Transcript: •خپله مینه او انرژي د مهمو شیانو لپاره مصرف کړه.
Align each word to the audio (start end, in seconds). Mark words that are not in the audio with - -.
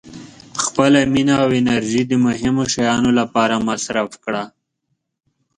•خپله 0.63 0.99
مینه 1.13 1.33
او 1.43 1.49
انرژي 1.59 2.01
د 2.07 2.13
مهمو 2.25 2.63
شیانو 2.73 3.11
لپاره 3.19 3.55
مصرف 3.67 4.11
کړه. 4.23 4.43